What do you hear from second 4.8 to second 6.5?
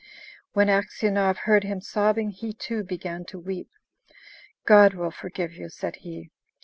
will forgive you!" said he.